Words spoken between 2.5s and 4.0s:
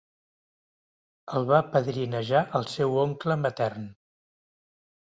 el seu oncle matern.